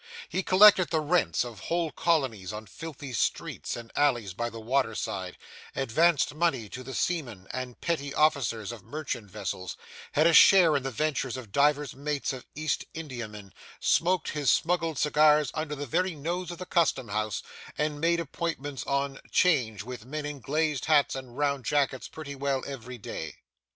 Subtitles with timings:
[0.29, 5.37] He collected the rents of whole colonies of filthy streets and alleys by the waterside,
[5.75, 9.77] advanced money to the seamen and petty officers of merchant vessels,
[10.13, 14.97] had a share in the ventures of divers mates of East Indiamen, smoked his smuggled
[14.97, 17.43] cigars under the very nose of the Custom House,
[17.77, 22.63] and made appointments on 'Change with men in glazed hats and round jackets pretty well
[22.65, 23.35] every day.